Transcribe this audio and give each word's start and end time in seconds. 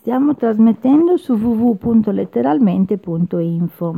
Stiamo 0.00 0.34
trasmettendo 0.34 1.18
su 1.18 1.34
www.letteralmente.info. 1.34 3.94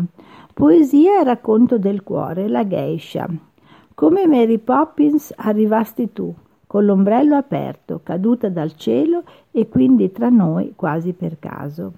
Poesia 0.52 1.20
e 1.20 1.24
racconto 1.24 1.78
del 1.78 2.02
cuore, 2.02 2.48
la 2.48 2.66
geisha. 2.66 3.28
Come 3.94 4.26
Mary 4.26 4.58
Poppins 4.58 5.32
arrivasti 5.36 6.12
tu, 6.12 6.34
con 6.66 6.86
l'ombrello 6.86 7.36
aperto, 7.36 8.00
caduta 8.02 8.48
dal 8.48 8.74
cielo 8.74 9.22
e 9.52 9.68
quindi 9.68 10.10
tra 10.10 10.28
noi 10.28 10.72
quasi 10.74 11.12
per 11.12 11.38
caso. 11.38 11.92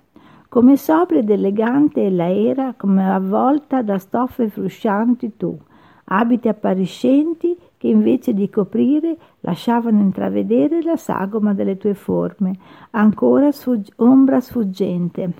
Come 0.50 0.77
sobria 0.77 1.21
ed 1.21 1.30
elegante 1.30 2.02
ella 2.02 2.30
era, 2.30 2.75
come 2.77 3.11
avvolta 3.11 3.80
da 3.80 3.96
stoffe 3.96 4.50
fruscianti 4.50 5.39
tu, 5.39 5.59
abiti 6.05 6.48
appariscenti 6.48 7.57
che 7.77 7.89
invece 7.89 8.34
di 8.34 8.48
coprire 8.48 9.16
lasciavano 9.41 10.00
intravedere 10.00 10.82
la 10.82 10.96
sagoma 10.96 11.53
delle 11.54 11.77
tue 11.77 11.95
forme, 11.95 12.57
ancora 12.91 13.53
sfugg- 13.53 13.93
ombra 13.96 14.40
sfuggente. 14.40 15.32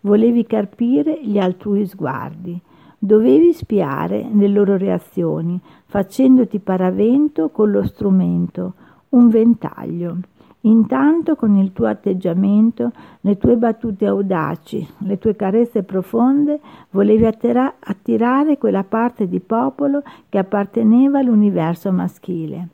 Volevi 0.00 0.46
carpire 0.46 1.18
gli 1.22 1.38
altrui 1.38 1.86
sguardi. 1.86 2.60
Dovevi 2.98 3.52
spiare 3.52 4.28
le 4.32 4.48
loro 4.48 4.76
reazioni, 4.76 5.60
facendoti 5.86 6.58
paravento 6.58 7.48
con 7.50 7.70
lo 7.70 7.84
strumento, 7.84 8.74
un 9.10 9.28
ventaglio. 9.28 10.18
Intanto 10.62 11.36
con 11.36 11.56
il 11.56 11.72
tuo 11.72 11.86
atteggiamento, 11.86 12.90
le 13.20 13.38
tue 13.38 13.56
battute 13.56 14.06
audaci, 14.06 14.86
le 14.98 15.18
tue 15.18 15.36
carezze 15.36 15.84
profonde, 15.84 16.60
volevi 16.90 17.26
attira- 17.26 17.76
attirare 17.78 18.58
quella 18.58 18.82
parte 18.82 19.28
di 19.28 19.38
popolo 19.38 20.02
che 20.28 20.38
apparteneva 20.38 21.20
all'universo 21.20 21.92
maschile. 21.92 22.68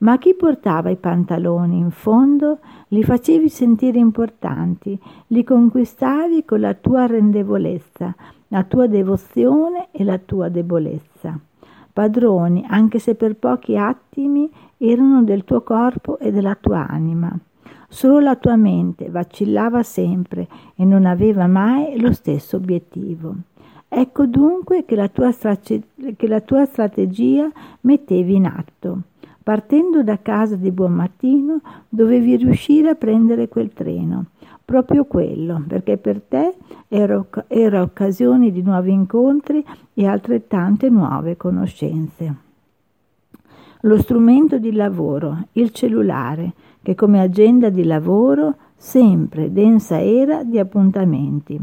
Ma 0.00 0.18
chi 0.18 0.34
portava 0.34 0.90
i 0.90 0.96
pantaloni 0.96 1.78
in 1.78 1.90
fondo 1.90 2.58
li 2.88 3.02
facevi 3.02 3.48
sentire 3.48 3.98
importanti, 3.98 4.98
li 5.28 5.44
conquistavi 5.44 6.44
con 6.44 6.60
la 6.60 6.74
tua 6.74 7.06
rendevolezza, 7.06 8.14
la 8.48 8.64
tua 8.64 8.86
devozione 8.86 9.88
e 9.90 10.04
la 10.04 10.18
tua 10.18 10.48
debolezza. 10.48 11.38
Padroni, 12.00 12.64
anche 12.66 12.98
se 12.98 13.14
per 13.14 13.36
pochi 13.36 13.76
attimi, 13.76 14.50
erano 14.78 15.22
del 15.22 15.44
tuo 15.44 15.60
corpo 15.60 16.18
e 16.18 16.32
della 16.32 16.54
tua 16.58 16.88
anima. 16.88 17.30
Solo 17.90 18.20
la 18.20 18.36
tua 18.36 18.56
mente 18.56 19.10
vacillava 19.10 19.82
sempre 19.82 20.48
e 20.76 20.86
non 20.86 21.04
aveva 21.04 21.46
mai 21.46 22.00
lo 22.00 22.10
stesso 22.14 22.56
obiettivo. 22.56 23.34
Ecco 23.86 24.24
dunque 24.24 24.86
che 24.86 24.94
la 24.94 25.08
tua, 25.08 25.30
strate- 25.30 25.88
che 26.16 26.26
la 26.26 26.40
tua 26.40 26.64
strategia 26.64 27.50
mettevi 27.82 28.34
in 28.34 28.46
atto. 28.46 29.00
Partendo 29.42 30.02
da 30.02 30.18
casa 30.22 30.56
di 30.56 30.70
buon 30.70 30.92
mattino 30.92 31.60
dovevi 31.86 32.36
riuscire 32.36 32.88
a 32.88 32.94
prendere 32.94 33.48
quel 33.48 33.74
treno, 33.74 34.24
proprio 34.70 35.04
quello, 35.04 35.64
perché 35.66 35.96
per 35.96 36.20
te 36.20 36.54
era, 36.86 37.26
era 37.48 37.82
occasione 37.82 38.52
di 38.52 38.62
nuovi 38.62 38.92
incontri 38.92 39.64
e 39.92 40.06
altrettante 40.06 40.88
nuove 40.88 41.36
conoscenze. 41.36 42.34
Lo 43.80 43.98
strumento 43.98 44.58
di 44.58 44.70
lavoro, 44.70 45.46
il 45.54 45.72
cellulare, 45.72 46.52
che 46.82 46.94
come 46.94 47.20
agenda 47.20 47.68
di 47.68 47.82
lavoro 47.82 48.54
sempre 48.76 49.52
densa 49.52 50.00
era 50.00 50.44
di 50.44 50.60
appuntamenti. 50.60 51.58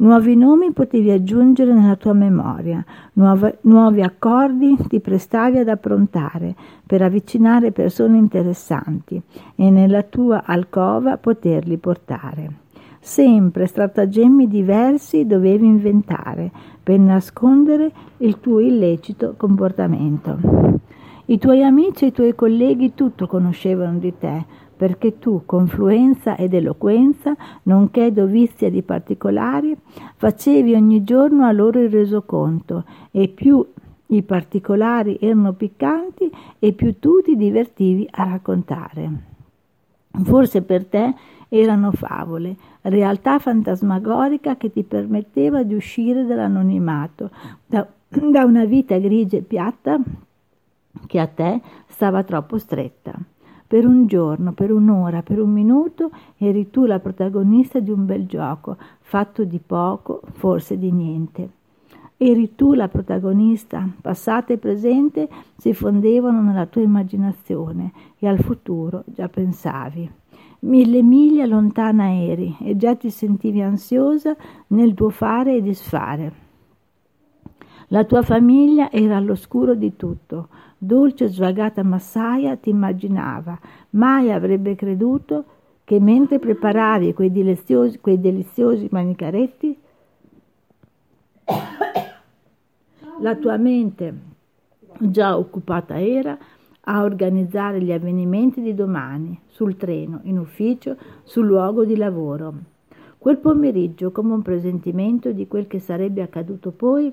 Nuovi 0.00 0.34
nomi 0.34 0.72
potevi 0.72 1.10
aggiungere 1.10 1.74
nella 1.74 1.94
tua 1.94 2.14
memoria, 2.14 2.82
nuove, 3.14 3.58
nuovi 3.62 4.00
accordi 4.00 4.74
ti 4.88 4.98
prestavi 4.98 5.58
ad 5.58 5.68
approntare 5.68 6.54
per 6.86 7.02
avvicinare 7.02 7.70
persone 7.70 8.16
interessanti 8.16 9.20
e 9.54 9.68
nella 9.68 10.02
tua 10.02 10.44
alcova 10.46 11.18
poterli 11.18 11.76
portare. 11.76 12.50
Sempre 12.98 13.66
stratagemmi 13.66 14.48
diversi 14.48 15.26
dovevi 15.26 15.66
inventare 15.66 16.50
per 16.82 16.98
nascondere 16.98 17.92
il 18.18 18.40
tuo 18.40 18.60
illecito 18.60 19.34
comportamento. 19.36 20.38
I 21.26 21.36
tuoi 21.36 21.62
amici 21.62 22.06
e 22.06 22.08
i 22.08 22.12
tuoi 22.12 22.34
colleghi 22.34 22.94
tutto 22.94 23.26
conoscevano 23.26 23.98
di 23.98 24.14
te, 24.16 24.44
perché 24.80 25.18
tu, 25.18 25.42
con 25.44 25.66
fluenza 25.66 26.38
ed 26.38 26.54
eloquenza, 26.54 27.36
nonché 27.64 28.14
dovizia 28.14 28.70
di 28.70 28.80
particolari, 28.80 29.76
facevi 30.16 30.72
ogni 30.72 31.04
giorno 31.04 31.44
a 31.44 31.52
loro 31.52 31.80
il 31.80 31.90
resoconto, 31.90 32.84
e 33.10 33.28
più 33.28 33.62
i 34.06 34.22
particolari 34.22 35.18
erano 35.20 35.52
piccanti 35.52 36.30
e 36.58 36.72
più 36.72 36.98
tu 36.98 37.20
ti 37.20 37.36
divertivi 37.36 38.08
a 38.10 38.24
raccontare. 38.24 39.10
Forse 40.22 40.62
per 40.62 40.86
te 40.86 41.14
erano 41.50 41.92
favole, 41.92 42.56
realtà 42.80 43.38
fantasmagorica 43.38 44.56
che 44.56 44.72
ti 44.72 44.82
permetteva 44.82 45.62
di 45.62 45.74
uscire 45.74 46.24
dall'anonimato, 46.24 47.30
da, 47.66 47.86
da 48.08 48.44
una 48.46 48.64
vita 48.64 48.96
grigia 48.96 49.36
e 49.36 49.42
piatta 49.42 50.00
che 51.06 51.20
a 51.20 51.26
te 51.26 51.60
stava 51.86 52.22
troppo 52.22 52.56
stretta. 52.56 53.14
Per 53.70 53.86
un 53.86 54.06
giorno, 54.06 54.52
per 54.52 54.72
un'ora, 54.72 55.22
per 55.22 55.40
un 55.40 55.52
minuto 55.52 56.10
eri 56.38 56.70
tu 56.70 56.86
la 56.86 56.98
protagonista 56.98 57.78
di 57.78 57.92
un 57.92 58.04
bel 58.04 58.26
gioco, 58.26 58.76
fatto 58.98 59.44
di 59.44 59.60
poco, 59.64 60.22
forse 60.32 60.76
di 60.76 60.90
niente. 60.90 61.50
Eri 62.16 62.56
tu 62.56 62.74
la 62.74 62.88
protagonista, 62.88 63.88
passata 64.00 64.52
e 64.52 64.58
presente 64.58 65.28
si 65.56 65.72
fondevano 65.72 66.42
nella 66.42 66.66
tua 66.66 66.82
immaginazione 66.82 67.92
e 68.18 68.26
al 68.26 68.40
futuro 68.40 69.04
già 69.06 69.28
pensavi. 69.28 70.10
Mille 70.62 71.00
miglia 71.04 71.46
lontana 71.46 72.12
eri 72.12 72.56
e 72.62 72.76
già 72.76 72.96
ti 72.96 73.08
sentivi 73.08 73.62
ansiosa 73.62 74.34
nel 74.66 74.94
tuo 74.94 75.10
fare 75.10 75.54
e 75.54 75.62
disfare. 75.62 76.49
La 77.92 78.04
tua 78.04 78.22
famiglia 78.22 78.88
era 78.92 79.16
all'oscuro 79.16 79.74
di 79.74 79.96
tutto, 79.96 80.48
dolce 80.78 81.24
e 81.24 81.28
svagata 81.28 81.82
massaia 81.82 82.54
ti 82.54 82.70
immaginava, 82.70 83.58
mai 83.90 84.30
avrebbe 84.30 84.76
creduto 84.76 85.44
che 85.82 85.98
mentre 85.98 86.38
preparavi 86.38 87.12
quei 87.14 87.32
deliziosi, 87.32 87.98
quei 87.98 88.20
deliziosi 88.20 88.86
manicaretti, 88.92 89.76
la 93.18 93.34
tua 93.34 93.56
mente 93.56 94.14
già 94.96 95.36
occupata 95.36 96.00
era 96.00 96.38
a 96.82 97.02
organizzare 97.02 97.82
gli 97.82 97.90
avvenimenti 97.90 98.60
di 98.60 98.72
domani, 98.72 99.36
sul 99.48 99.76
treno, 99.76 100.20
in 100.22 100.38
ufficio, 100.38 100.96
sul 101.24 101.46
luogo 101.46 101.84
di 101.84 101.96
lavoro. 101.96 102.54
Quel 103.18 103.38
pomeriggio, 103.38 104.12
come 104.12 104.32
un 104.32 104.42
presentimento 104.42 105.32
di 105.32 105.48
quel 105.48 105.66
che 105.66 105.80
sarebbe 105.80 106.22
accaduto 106.22 106.70
poi, 106.70 107.12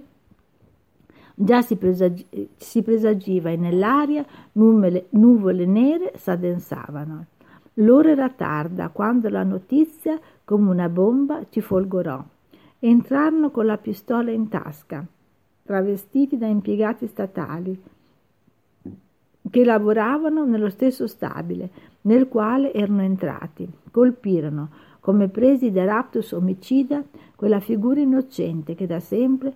Già 1.40 1.62
si, 1.62 1.75
presagi- 1.75 2.50
si 2.58 2.81
presagiva 2.81 3.52
e 3.52 3.58
nell'aria 3.58 4.25
nuvole, 4.53 5.06
nuvole 5.12 5.68
nere 5.68 6.14
s'addensavano. 6.16 7.25
L'ora 7.75 8.09
era 8.09 8.28
tarda 8.30 8.90
quando 8.90 9.30
la 9.30 9.44
notizia, 9.44 10.20
come 10.44 10.72
una 10.72 10.90
bomba, 10.90 11.46
ci 11.52 11.62
folgorò. 11.62 12.24
Entrarono 12.80 13.52
con 13.52 13.68
la 13.68 13.78
pistola 13.78 14.31
in 14.31 14.50
tasca, 14.50 15.06
travestiti 15.62 16.40
da 16.40 16.47
impiegati 16.47 17.06
statali, 17.06 17.84
che 19.47 19.64
lavoravano 19.64 20.44
nello 20.44 20.70
stesso 20.70 21.06
stabile 21.06 21.70
nel 22.02 22.28
quale 22.28 22.74
erano 22.74 23.03
entrati. 23.03 23.70
Colpirono, 23.92 24.70
come 25.00 25.28
presi 25.28 25.72
da 25.72 25.86
raptus 25.86 26.31
omicida, 26.31 27.03
quella 27.36 27.59
figura 27.59 28.00
innocente 28.00 28.74
che 28.74 28.88
da 28.88 29.00
sempre 29.00 29.53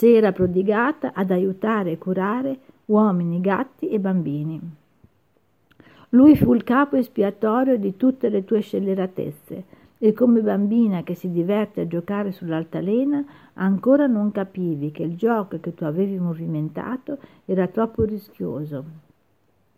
si 0.00 0.14
era 0.14 0.32
prodigata 0.32 1.12
ad 1.12 1.30
aiutare 1.30 1.90
e 1.90 1.98
curare 1.98 2.58
uomini, 2.86 3.38
gatti 3.38 3.90
e 3.90 4.00
bambini. 4.00 4.58
Lui 6.10 6.34
fu 6.36 6.54
il 6.54 6.64
capo 6.64 6.96
espiatorio 6.96 7.76
di 7.76 7.94
tutte 7.98 8.30
le 8.30 8.46
tue 8.46 8.60
scelleratezze 8.60 9.64
e 9.98 10.12
come 10.14 10.40
bambina 10.40 11.02
che 11.02 11.14
si 11.14 11.30
diverte 11.30 11.82
a 11.82 11.86
giocare 11.86 12.32
sull'altalena 12.32 13.22
ancora 13.52 14.06
non 14.06 14.32
capivi 14.32 14.90
che 14.90 15.02
il 15.02 15.16
gioco 15.16 15.60
che 15.60 15.74
tu 15.74 15.84
avevi 15.84 16.18
movimentato 16.18 17.18
era 17.44 17.66
troppo 17.66 18.02
rischioso 18.04 18.84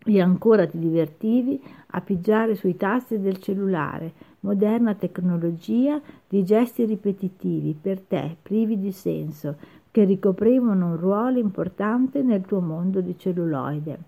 e 0.05 0.21
ancora 0.21 0.65
ti 0.65 0.79
divertivi 0.79 1.61
a 1.87 1.99
pigiare 1.99 2.55
sui 2.55 2.77
tasti 2.77 3.19
del 3.19 3.39
cellulare, 3.39 4.13
moderna 4.41 4.95
tecnologia 4.95 6.01
di 6.29 6.45
gesti 6.45 6.85
ripetitivi 6.85 7.75
per 7.79 7.99
te, 7.99 8.37
privi 8.41 8.79
di 8.79 8.91
senso, 8.91 9.55
che 9.93 10.05
ricoprivano 10.05 10.87
un 10.87 10.97
ruolo 10.97 11.37
importante 11.37 12.23
nel 12.23 12.41
tuo 12.41 12.61
mondo 12.61 12.99
di 12.99 13.15
celluloide. 13.15 13.99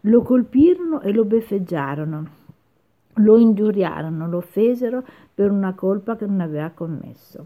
Lo 0.00 0.22
colpirono 0.22 1.02
e 1.02 1.12
lo 1.12 1.24
beffeggiarono, 1.24 2.26
lo 3.14 3.36
ingiuriarono, 3.38 4.26
lo 4.26 4.38
offesero 4.38 5.04
per 5.32 5.52
una 5.52 5.72
colpa 5.74 6.16
che 6.16 6.26
non 6.26 6.40
aveva 6.40 6.70
commesso. 6.70 7.44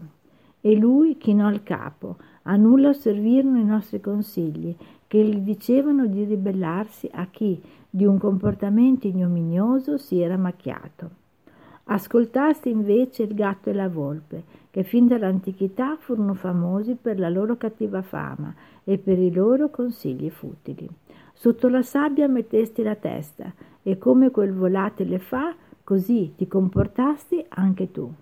E 0.61 0.75
lui 0.75 1.17
chinò 1.17 1.51
il 1.51 1.61
capo, 1.61 2.15
a 2.41 2.55
nulla 2.55 2.91
servirono 2.91 3.59
i 3.59 3.63
nostri 3.63 4.01
consigli, 4.01 4.75
che 5.05 5.23
gli 5.23 5.41
dicevano 5.41 6.07
di 6.07 6.23
ribellarsi 6.23 7.07
a 7.13 7.27
chi, 7.27 7.61
di 7.87 8.03
un 8.03 8.17
comportamento 8.17 9.05
ignominioso 9.05 9.99
si 9.99 10.19
era 10.19 10.37
macchiato. 10.37 11.09
Ascoltasti 11.83 12.71
invece 12.71 13.21
il 13.21 13.35
gatto 13.35 13.69
e 13.69 13.73
la 13.73 13.89
volpe, 13.89 14.43
che 14.75 14.83
fin 14.83 15.07
dall'antichità 15.07 15.95
furono 15.95 16.33
famosi 16.33 16.97
per 17.01 17.17
la 17.17 17.29
loro 17.29 17.55
cattiva 17.55 18.01
fama 18.01 18.53
e 18.83 18.97
per 18.97 19.17
i 19.17 19.31
loro 19.31 19.69
consigli 19.69 20.29
futili. 20.29 20.85
Sotto 21.31 21.69
la 21.69 21.81
sabbia 21.81 22.27
mettesti 22.27 22.83
la 22.83 22.95
testa 22.95 23.53
e 23.81 23.97
come 23.97 24.31
quel 24.31 24.51
volatile 24.51 25.17
fa, 25.17 25.55
così 25.81 26.33
ti 26.35 26.45
comportasti 26.49 27.45
anche 27.47 27.89
tu. 27.89 28.13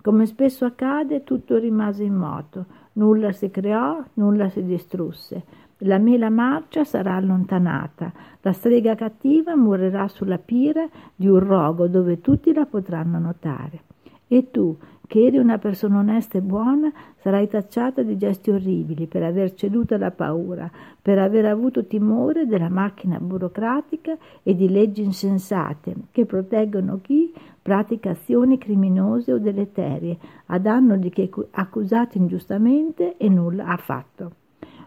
Come 0.00 0.24
spesso 0.24 0.64
accade, 0.64 1.24
tutto 1.24 1.58
rimase 1.58 2.04
in 2.04 2.14
moto, 2.14 2.64
nulla 2.94 3.30
si 3.32 3.50
creò, 3.50 4.02
nulla 4.14 4.48
si 4.48 4.64
distrusse. 4.64 5.42
La 5.82 5.98
mela 5.98 6.30
marcia 6.30 6.84
sarà 6.84 7.16
allontanata, 7.16 8.10
la 8.40 8.52
strega 8.54 8.94
cattiva 8.94 9.54
morirà 9.56 10.08
sulla 10.08 10.38
pira 10.38 10.88
di 11.14 11.28
un 11.28 11.40
rogo 11.40 11.86
dove 11.86 12.22
tutti 12.22 12.54
la 12.54 12.64
potranno 12.64 13.18
notare. 13.18 13.82
E 14.26 14.50
tu, 14.50 14.76
che 15.08 15.24
eri 15.24 15.38
una 15.38 15.56
persona 15.56 15.98
onesta 15.98 16.36
e 16.36 16.42
buona, 16.42 16.92
sarai 17.16 17.48
tacciata 17.48 18.02
di 18.02 18.18
gesti 18.18 18.50
orribili 18.50 19.06
per 19.06 19.22
aver 19.22 19.54
ceduto 19.54 19.94
alla 19.94 20.10
paura, 20.10 20.70
per 21.00 21.18
aver 21.18 21.46
avuto 21.46 21.86
timore 21.86 22.46
della 22.46 22.68
macchina 22.68 23.18
burocratica 23.18 24.16
e 24.42 24.54
di 24.54 24.68
leggi 24.68 25.02
insensate 25.02 25.94
che 26.12 26.26
proteggono 26.26 27.00
chi 27.02 27.32
pratica 27.60 28.10
azioni 28.10 28.58
criminose 28.58 29.32
o 29.32 29.38
deleterie 29.38 30.18
a 30.46 30.58
danno 30.58 30.98
di 30.98 31.08
chi 31.08 31.22
è 31.22 31.30
accusato 31.52 32.18
ingiustamente 32.18 33.16
e 33.16 33.30
nulla 33.30 33.64
ha 33.64 33.76
fatto. 33.78 34.32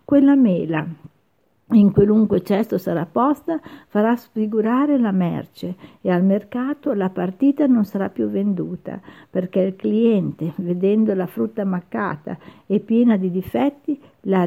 Quella 0.06 0.36
mela 0.36 0.86
in 1.72 1.92
qualunque 1.92 2.42
cesto 2.42 2.78
sarà 2.78 3.06
posta, 3.06 3.60
farà 3.88 4.16
sfigurare 4.16 5.00
la 5.00 5.12
merce 5.12 5.76
e 6.02 6.12
al 6.12 6.24
mercato 6.24 6.94
la 6.94 7.10
partita 7.10 7.66
non 7.68 7.86
sarà 7.86 8.10
più 8.10 8.28
venduta, 8.28 9.00
perché 9.30 9.62
il 9.62 9.76
cliente, 9.76 10.54
vedendo 10.58 11.14
la 11.14 11.28
frutta 11.28 11.66
maccata 11.66 12.38
e 12.66 12.80
piena 12.80 13.18
di 13.18 13.32
difetti, 13.32 14.00
la, 14.22 14.46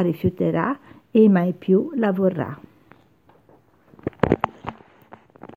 rifiuterà 0.00 0.78
e 1.10 1.28
mai 1.28 1.52
più 1.52 1.90
la 1.94 2.12
vorrà. 2.12 2.58